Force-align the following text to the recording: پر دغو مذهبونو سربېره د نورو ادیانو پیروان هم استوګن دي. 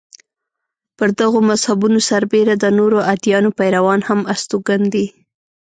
پر 0.97 1.09
دغو 1.19 1.39
مذهبونو 1.49 1.99
سربېره 2.09 2.55
د 2.57 2.65
نورو 2.77 2.97
ادیانو 3.13 3.49
پیروان 3.59 3.99
هم 4.07 4.19
استوګن 4.33 4.81
دي. 4.93 5.05